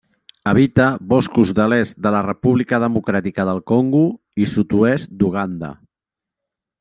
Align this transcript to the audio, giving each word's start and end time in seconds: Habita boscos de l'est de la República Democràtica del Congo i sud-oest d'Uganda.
Habita 0.51 0.85
boscos 1.11 1.51
de 1.59 1.67
l'est 1.73 1.99
de 2.07 2.13
la 2.15 2.21
República 2.27 2.79
Democràtica 2.85 3.45
del 3.53 3.63
Congo 3.73 4.01
i 4.45 4.51
sud-oest 4.55 5.13
d'Uganda. 5.21 5.71